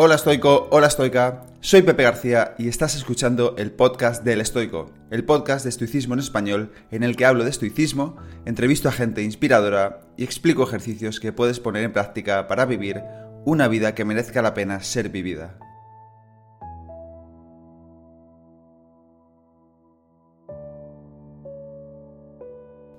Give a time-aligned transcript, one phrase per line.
[0.00, 5.24] Hola estoico, hola estoica, soy Pepe García y estás escuchando el podcast del estoico, el
[5.24, 10.02] podcast de estoicismo en español en el que hablo de estoicismo, entrevisto a gente inspiradora
[10.16, 13.02] y explico ejercicios que puedes poner en práctica para vivir
[13.44, 15.58] una vida que merezca la pena ser vivida.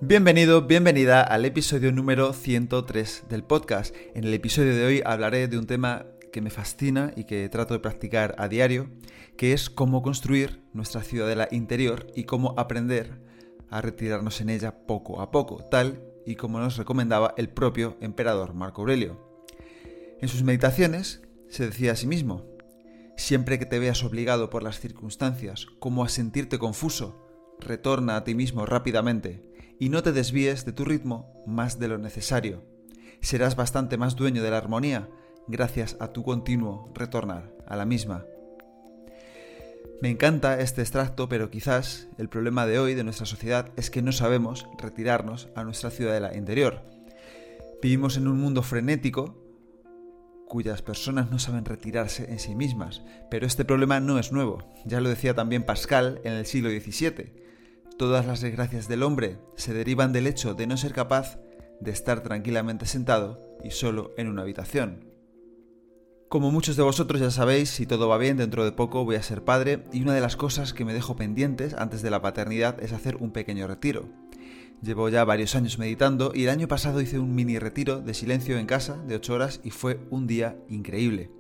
[0.02, 3.96] Bienvenido, bienvenida al episodio número 103 del podcast.
[4.16, 7.74] En el episodio de hoy hablaré de un tema que me fascina y que trato
[7.74, 8.90] de practicar a diario,
[9.38, 13.22] que es cómo construir nuestra ciudadela interior y cómo aprender
[13.70, 18.54] a retirarnos en ella poco a poco, tal y como nos recomendaba el propio emperador
[18.54, 19.44] Marco Aurelio.
[20.22, 22.46] En sus meditaciones se decía a sí mismo,
[23.16, 27.26] siempre que te veas obligado por las circunstancias como a sentirte confuso,
[27.60, 29.44] retorna a ti mismo rápidamente
[29.80, 32.64] y no te desvíes de tu ritmo más de lo necesario.
[33.22, 35.10] Serás bastante más dueño de la armonía
[35.50, 38.26] gracias a tu continuo retornar a la misma.
[40.02, 44.02] Me encanta este extracto, pero quizás el problema de hoy de nuestra sociedad es que
[44.02, 46.84] no sabemos retirarnos a nuestra ciudadela interior.
[47.82, 49.36] Vivimos en un mundo frenético
[50.48, 54.64] cuyas personas no saben retirarse en sí mismas, pero este problema no es nuevo.
[54.86, 57.34] Ya lo decía también Pascal en el siglo XVII.
[57.98, 61.40] Todas las desgracias del hombre se derivan del hecho de no ser capaz
[61.82, 65.09] de estar tranquilamente sentado y solo en una habitación.
[66.30, 69.24] Como muchos de vosotros ya sabéis, si todo va bien, dentro de poco voy a
[69.24, 72.80] ser padre y una de las cosas que me dejo pendientes antes de la paternidad
[72.84, 74.06] es hacer un pequeño retiro.
[74.84, 78.60] Llevo ya varios años meditando y el año pasado hice un mini retiro de silencio
[78.60, 81.32] en casa de 8 horas y fue un día increíble.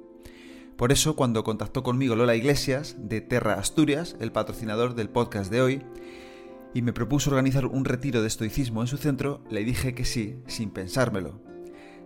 [0.75, 5.61] Por eso, cuando contactó conmigo Lola Iglesias, de Terra Asturias, el patrocinador del podcast de
[5.61, 5.83] hoy,
[6.73, 10.37] y me propuso organizar un retiro de estoicismo en su centro, le dije que sí,
[10.47, 11.43] sin pensármelo.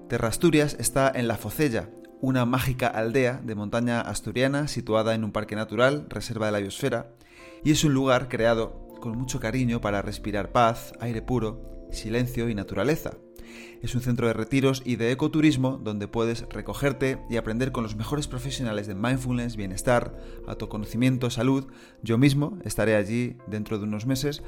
[0.09, 1.89] Terra Asturias está en La Focella,
[2.23, 7.11] una mágica aldea de montaña asturiana situada en un parque natural, reserva de la biosfera,
[7.65, 12.55] y es un lugar creado con mucho cariño para respirar paz, aire puro, silencio y
[12.55, 13.17] naturaleza.
[13.81, 17.97] Es un centro de retiros y de ecoturismo donde puedes recogerte y aprender con los
[17.97, 20.17] mejores profesionales de mindfulness, bienestar,
[20.47, 21.65] autoconocimiento, salud.
[22.03, 24.41] Yo mismo estaré allí dentro de unos meses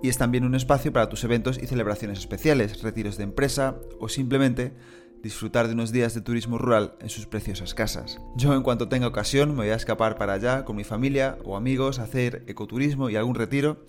[0.00, 4.08] y es también un espacio para tus eventos y celebraciones especiales, retiros de empresa o
[4.08, 4.74] simplemente
[5.22, 8.18] disfrutar de unos días de turismo rural en sus preciosas casas.
[8.36, 11.56] Yo en cuanto tenga ocasión me voy a escapar para allá con mi familia o
[11.56, 13.86] amigos a hacer ecoturismo y algún retiro.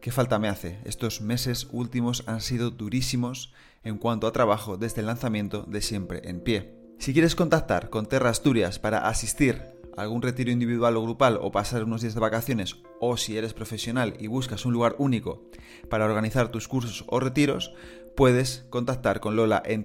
[0.00, 0.78] ¿Qué falta me hace?
[0.84, 3.52] Estos meses últimos han sido durísimos
[3.84, 6.74] en cuanto a trabajo desde el lanzamiento de Siempre en Pie.
[6.98, 9.62] Si quieres contactar con Terra Asturias para asistir
[9.96, 13.54] a algún retiro individual o grupal o pasar unos días de vacaciones o si eres
[13.54, 15.44] profesional y buscas un lugar único
[15.88, 17.74] para organizar tus cursos o retiros,
[18.16, 19.84] puedes contactar con Lola en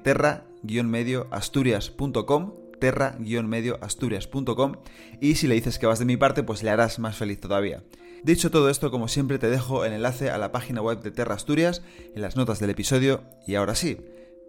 [0.68, 4.76] terra-medioasturias.com terra-medioasturias.com
[5.22, 7.84] y si le dices que vas de mi parte, pues le harás más feliz todavía.
[8.24, 11.36] Dicho todo esto, como siempre, te dejo el enlace a la página web de Terra
[11.36, 11.82] Asturias
[12.16, 13.98] en las notas del episodio y ahora sí,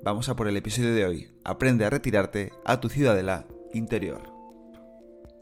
[0.03, 1.29] vamos a por el episodio de hoy.
[1.45, 4.33] Aprende a retirarte a tu ciudadela interior.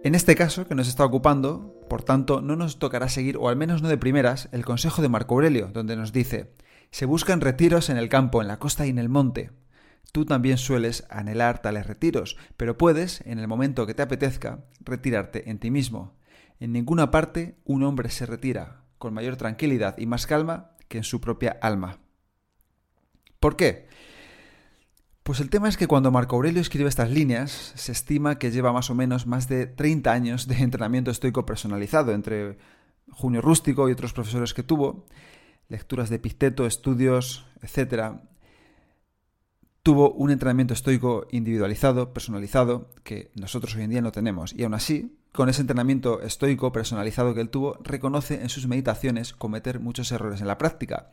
[0.03, 3.57] En este caso que nos está ocupando, por tanto, no nos tocará seguir, o al
[3.57, 6.53] menos no de primeras, el consejo de Marco Aurelio, donde nos dice,
[6.91, 9.51] se buscan retiros en el campo, en la costa y en el monte.
[10.13, 15.51] Tú también sueles anhelar tales retiros, pero puedes, en el momento que te apetezca, retirarte
[15.51, 16.17] en ti mismo.
[16.61, 21.05] En ninguna parte un hombre se retira con mayor tranquilidad y más calma que en
[21.05, 21.99] su propia alma.
[23.41, 23.89] ¿Por qué?
[25.25, 28.73] Pues el tema es que cuando Marco Aurelio escribe estas líneas, se estima que lleva
[28.73, 32.59] más o menos más de 30 años de entrenamiento estoico personalizado entre
[33.11, 35.07] Junio Rústico y otros profesores que tuvo,
[35.69, 38.21] lecturas de Epicteto, estudios, etc.,
[39.85, 44.55] tuvo un entrenamiento estoico individualizado, personalizado, que nosotros hoy en día no tenemos.
[44.55, 49.35] Y aún así, con ese entrenamiento estoico personalizado que él tuvo, reconoce en sus meditaciones
[49.35, 51.11] cometer muchos errores en la práctica.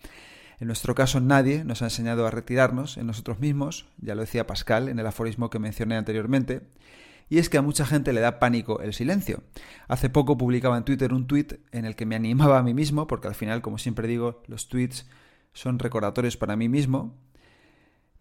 [0.61, 4.47] En nuestro caso, nadie nos ha enseñado a retirarnos en nosotros mismos, ya lo decía
[4.47, 6.61] Pascal en el aforismo que mencioné anteriormente,
[7.27, 9.43] y es que a mucha gente le da pánico el silencio.
[9.89, 13.05] Hace poco publicaba en Twitter un tweet en el que me animaba a mí mismo,
[13.05, 15.07] porque al final, como siempre digo, los tweets
[15.51, 17.17] son recordatorios para mí mismo.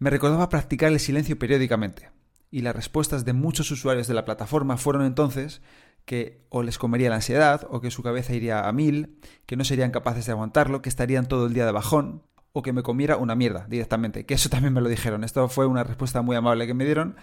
[0.01, 2.09] Me recordaba practicar el silencio periódicamente,
[2.49, 5.61] y las respuestas de muchos usuarios de la plataforma fueron entonces
[6.05, 9.63] que o les comería la ansiedad, o que su cabeza iría a mil, que no
[9.63, 13.17] serían capaces de aguantarlo, que estarían todo el día de bajón, o que me comiera
[13.17, 15.23] una mierda directamente, que eso también me lo dijeron.
[15.23, 17.15] Esto fue una respuesta muy amable que me dieron,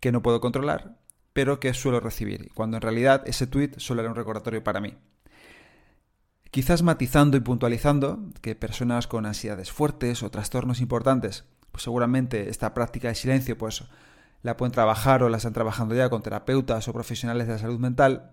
[0.00, 0.98] que no puedo controlar,
[1.34, 4.96] pero que suelo recibir, cuando en realidad ese tweet solo era un recordatorio para mí.
[6.50, 12.72] Quizás matizando y puntualizando que personas con ansiedades fuertes o trastornos importantes, pues seguramente esta
[12.72, 13.82] práctica de silencio pues
[14.42, 17.80] la pueden trabajar o la están trabajando ya con terapeutas o profesionales de la salud
[17.80, 18.30] mental,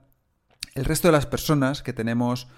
[0.75, 2.49] el resto de las personas que tenemos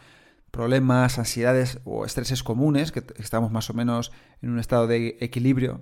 [0.51, 5.79] problemas, ansiedades o estreses comunes, que estamos más o menos en un estado de equilibrio,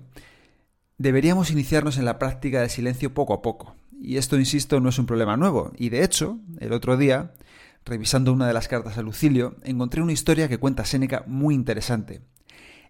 [0.98, 3.74] deberíamos iniciarnos en la práctica del silencio poco a poco.
[4.00, 5.72] Y esto, insisto, no es un problema nuevo.
[5.76, 7.32] Y de hecho, el otro día,
[7.84, 12.22] revisando una de las cartas a Lucilio, encontré una historia que cuenta Séneca muy interesante.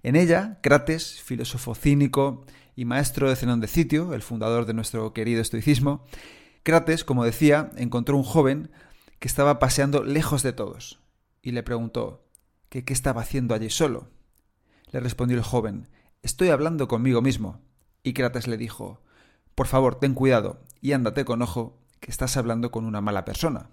[0.02, 2.44] En ella, Crates, filósofo cínico
[2.74, 6.04] y maestro de Zenón de Sitio, el fundador de nuestro querido estoicismo,
[6.62, 8.70] Crates, como decía, encontró un joven
[9.18, 11.00] que estaba paseando lejos de todos,
[11.42, 12.24] y le preguntó
[12.68, 14.08] qué estaba haciendo allí solo.
[14.90, 15.88] Le respondió el joven,
[16.22, 17.60] Estoy hablando conmigo mismo.
[18.04, 19.02] Y Crates le dijo,
[19.54, 23.70] Por favor, ten cuidado y ándate con ojo, que estás hablando con una mala persona.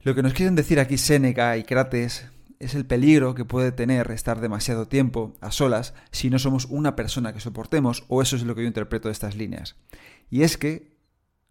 [0.00, 2.28] Lo que nos quieren decir aquí Séneca y Crates
[2.60, 6.94] es el peligro que puede tener estar demasiado tiempo a solas si no somos una
[6.94, 9.76] persona que soportemos, o eso es lo que yo interpreto de estas líneas.
[10.28, 10.94] Y es que,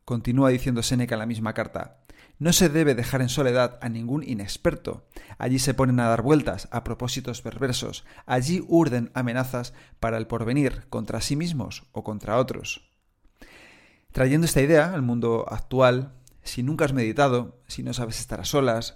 [0.06, 1.98] continúa diciendo Séneca en la misma carta,
[2.38, 5.08] no se debe dejar en soledad a ningún inexperto.
[5.40, 8.06] Allí se ponen a dar vueltas a propósitos perversos.
[8.26, 12.88] Allí urden amenazas para el porvenir contra sí mismos o contra otros.
[14.14, 16.14] Trayendo esta idea al mundo actual,
[16.44, 18.96] si nunca has meditado, si no sabes estar a solas,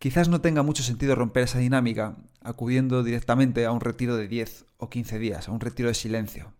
[0.00, 4.64] quizás no tenga mucho sentido romper esa dinámica acudiendo directamente a un retiro de 10
[4.78, 6.52] o 15 días, a un retiro de silencio.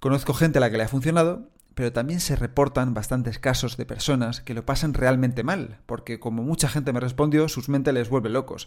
[0.00, 3.86] Conozco gente a la que le ha funcionado pero también se reportan bastantes casos de
[3.86, 8.08] personas que lo pasan realmente mal, porque como mucha gente me respondió, sus mentes les
[8.08, 8.66] vuelve locos.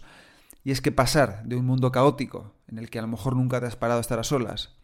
[0.63, 3.59] Y es que pasar de un mundo caótico, en el que a lo mejor nunca
[3.59, 4.77] te has parado a estar a solas,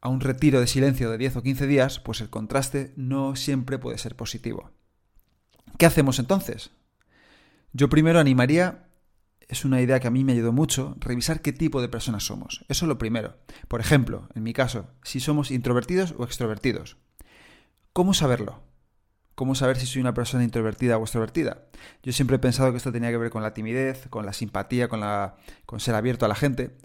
[0.00, 3.78] a un retiro de silencio de 10 o 15 días, pues el contraste no siempre
[3.78, 4.70] puede ser positivo.
[5.76, 6.70] ¿Qué hacemos entonces?
[7.72, 8.88] Yo primero animaría,
[9.48, 12.64] es una idea que a mí me ayudó mucho, revisar qué tipo de personas somos.
[12.68, 13.36] Eso es lo primero.
[13.68, 16.96] Por ejemplo, en mi caso, si somos introvertidos o extrovertidos.
[17.92, 18.62] ¿Cómo saberlo?
[19.34, 21.64] ¿Cómo saber si soy una persona introvertida o extrovertida?
[22.02, 24.88] Yo siempre he pensado que esto tenía que ver con la timidez, con la simpatía,
[24.88, 26.76] con, la, con ser abierto a la gente,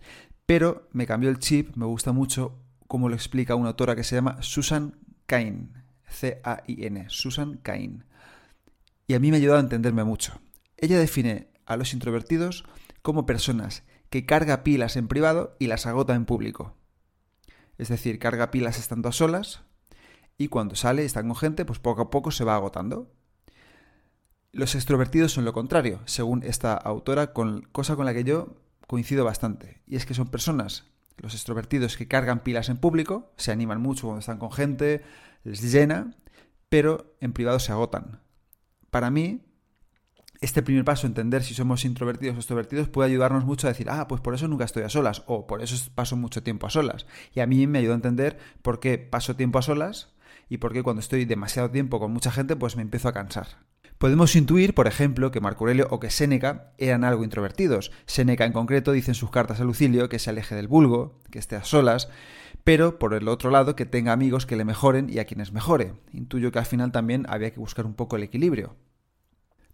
[0.46, 4.16] pero me cambió el chip, me gusta mucho cómo lo explica una autora que se
[4.16, 4.96] llama Susan
[5.26, 8.06] Cain, C-A-I-N, Susan Cain.
[9.08, 10.40] Y a mí me ha ayudado a entenderme mucho.
[10.78, 12.66] Ella define a los introvertidos
[13.02, 16.76] como personas que carga pilas en privado y las agota en público.
[17.78, 19.64] Es decir, carga pilas estando a solas,
[20.38, 23.12] y cuando sale y está con gente, pues poco a poco se va agotando.
[24.52, 28.56] Los extrovertidos son lo contrario, según esta autora, con, cosa con la que yo
[28.88, 29.82] coincido bastante.
[29.88, 30.86] Y es que son personas,
[31.18, 35.04] los extrovertidos, que cargan pilas en público, se animan mucho cuando están con gente,
[35.44, 36.16] les llena,
[36.70, 38.22] pero en privado se agotan.
[38.90, 39.45] Para mí,
[40.42, 44.08] este primer paso, entender si somos introvertidos o extrovertidos, puede ayudarnos mucho a decir, ah,
[44.08, 47.06] pues por eso nunca estoy a solas, o por eso paso mucho tiempo a solas.
[47.34, 50.14] Y a mí me ayuda a entender por qué paso tiempo a solas
[50.50, 53.48] y porque cuando estoy demasiado tiempo con mucha gente pues me empiezo a cansar.
[53.98, 57.92] Podemos intuir, por ejemplo, que Marco Aurelio o que Séneca eran algo introvertidos.
[58.06, 61.40] Séneca en concreto dice en sus cartas a Lucilio que se aleje del vulgo, que
[61.40, 62.10] esté a solas,
[62.66, 65.94] pero por el otro lado que tenga amigos que le mejoren y a quienes mejore.
[66.12, 68.76] Intuyo que al final también había que buscar un poco el equilibrio.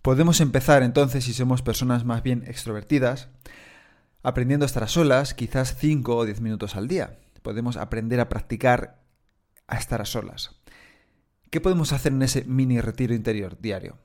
[0.02, 3.30] Podemos empezar entonces, si somos personas más bien extrovertidas,
[4.24, 7.20] aprendiendo a estar a solas, quizás 5 o 10 minutos al día.
[7.44, 9.02] Podemos aprender a practicar
[9.68, 10.60] a estar a solas.
[11.50, 13.98] ¿Qué podemos hacer en ese mini retiro interior diario?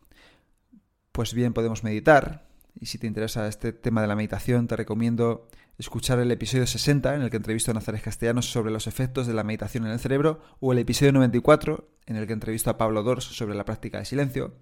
[1.12, 2.46] Pues bien, podemos meditar,
[2.78, 5.48] y si te interesa este tema de la meditación, te recomiendo
[5.78, 9.34] escuchar el episodio 60 en el que entrevisto a Nazares Castellanos sobre los efectos de
[9.34, 13.02] la meditación en el cerebro, o el episodio 94 en el que entrevisto a Pablo
[13.02, 14.54] Dors sobre la práctica de silencio,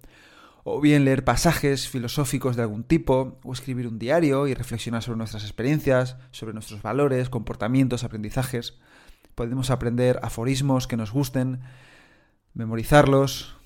[0.67, 5.19] o bien leer pasajes filosóficos de algún tipo, o escribir un diario y reflexionar sobre
[5.19, 8.73] nuestras experiencias, sobre nuestros valores, comportamientos, aprendizajes.
[9.35, 11.59] Podemos aprender aforismos que nos gusten,
[12.55, 13.57] memorizarlos,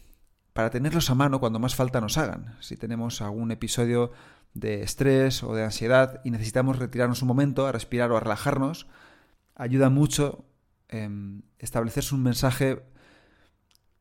[0.52, 2.58] para tenerlos a mano cuando más falta nos hagan.
[2.60, 4.12] Si tenemos algún episodio
[4.54, 8.88] de estrés o de ansiedad y necesitamos retirarnos un momento a respirar o a relajarnos,
[9.56, 10.44] ayuda mucho
[10.90, 11.08] eh,
[11.60, 12.84] establecerse un mensaje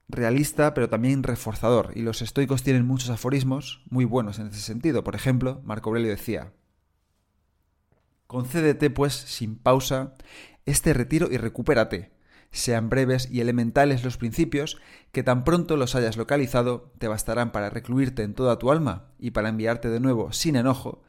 [0.08, 1.92] realista pero también reforzador.
[1.94, 5.04] Y los estoicos tienen muchos aforismos muy buenos en ese sentido.
[5.04, 6.52] Por ejemplo, Marco Aurelio decía,
[8.26, 10.14] Concédete, pues, sin pausa,
[10.66, 12.18] este retiro y recupérate
[12.50, 14.80] sean breves y elementales los principios,
[15.12, 19.32] que tan pronto los hayas localizado te bastarán para recluirte en toda tu alma y
[19.32, 21.02] para enviarte de nuevo, sin enojo,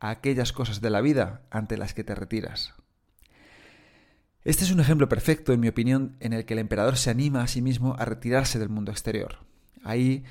[0.00, 2.74] a aquellas cosas de la vida ante las que te retiras.
[4.46, 7.42] Este es un ejemplo perfecto, en mi opinión, en el que el emperador se anima
[7.42, 9.38] a sí mismo a retirarse del mundo exterior.
[9.82, 10.22] Ahí,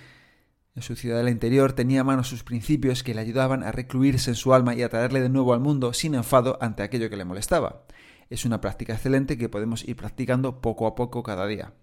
[0.74, 4.38] en su ciudadela interior, tenía a mano sus principios que le ayudaban a recluirse en
[4.38, 7.26] su alma y a traerle de nuevo al mundo sin enfado ante aquello que le
[7.26, 7.84] molestaba.
[8.30, 11.74] es una práctica excelente que podemos ir practicando poco a poco cada día.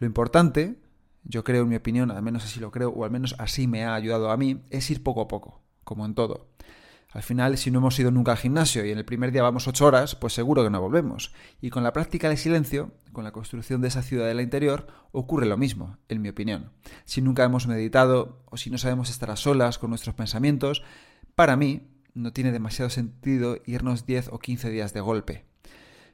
[0.00, 0.76] Lo importante,
[1.24, 3.86] yo creo en mi opinión, al menos así lo creo, o al menos así me
[3.86, 6.50] ha ayudado a mí, es ir poco a poco, como en todo.
[7.12, 9.66] Al final, si no hemos ido nunca al gimnasio y en el primer día vamos
[9.66, 11.32] ocho horas, pues seguro que no volvemos.
[11.60, 15.46] Y con la práctica del silencio, con la construcción de esa ciudad del interior, ocurre
[15.46, 16.70] lo mismo, en mi opinión.
[17.04, 20.84] Si nunca hemos meditado o si no sabemos estar a solas con nuestros pensamientos,
[21.34, 25.46] para mí no tiene demasiado sentido irnos 10 o 15 días de golpe.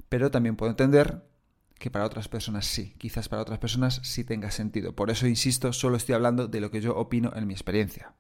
[0.09, 1.29] Pero también puedo entender
[1.79, 4.95] que para otras personas sí, quizás para otras personas sí tenga sentido.
[4.95, 8.15] Por eso, insisto, solo estoy hablando de lo que yo opino en mi experiencia.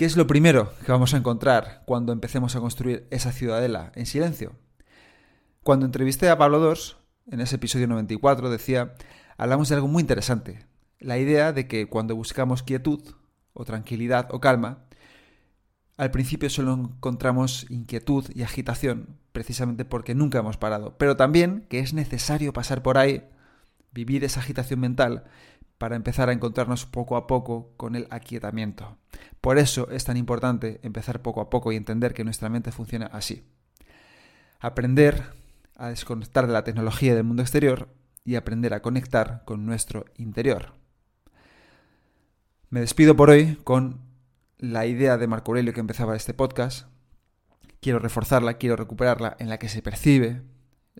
[0.00, 4.06] ¿Qué es lo primero que vamos a encontrar cuando empecemos a construir esa ciudadela en
[4.06, 4.54] silencio?
[5.62, 6.96] Cuando entrevisté a Pablo Dors,
[7.30, 8.94] en ese episodio 94, decía,
[9.36, 10.64] hablamos de algo muy interesante,
[11.00, 13.14] la idea de que cuando buscamos quietud,
[13.52, 14.86] o tranquilidad, o calma,
[15.98, 21.80] al principio solo encontramos inquietud y agitación, precisamente porque nunca hemos parado, pero también que
[21.80, 23.28] es necesario pasar por ahí,
[23.92, 25.24] vivir esa agitación mental,
[25.80, 28.98] para empezar a encontrarnos poco a poco con el aquietamiento.
[29.40, 33.06] Por eso es tan importante empezar poco a poco y entender que nuestra mente funciona
[33.06, 33.46] así.
[34.60, 35.24] Aprender
[35.76, 37.88] a desconectar de la tecnología del mundo exterior
[38.26, 40.74] y aprender a conectar con nuestro interior.
[42.68, 44.02] Me despido por hoy con
[44.58, 46.88] la idea de Marco Aurelio que empezaba este podcast.
[47.80, 50.42] Quiero reforzarla, quiero recuperarla, en la que se percibe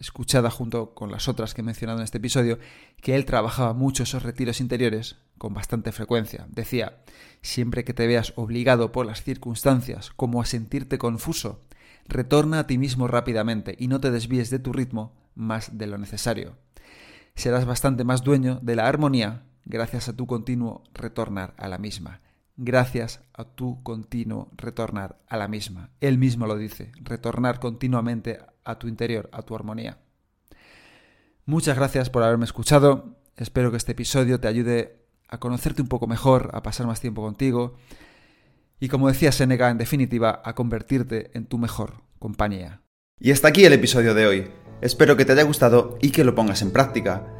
[0.01, 2.59] escuchada junto con las otras que he mencionado en este episodio,
[3.01, 6.47] que él trabajaba mucho esos retiros interiores con bastante frecuencia.
[6.49, 7.03] Decía,
[7.43, 11.63] siempre que te veas obligado por las circunstancias como a sentirte confuso,
[12.07, 15.99] retorna a ti mismo rápidamente y no te desvíes de tu ritmo más de lo
[15.99, 16.57] necesario.
[17.35, 22.21] Serás bastante más dueño de la armonía gracias a tu continuo retornar a la misma.
[22.63, 25.89] Gracias a tu continuo retornar a la misma.
[26.03, 29.97] Él mismo lo dice, retornar continuamente a tu interior, a tu armonía.
[31.47, 33.17] Muchas gracias por haberme escuchado.
[33.39, 37.23] Espero que este episodio te ayude a conocerte un poco mejor, a pasar más tiempo
[37.23, 37.77] contigo
[38.79, 42.83] y, como decía Seneca, en definitiva, a convertirte en tu mejor compañía.
[43.19, 44.51] Y hasta aquí el episodio de hoy.
[44.83, 47.40] Espero que te haya gustado y que lo pongas en práctica.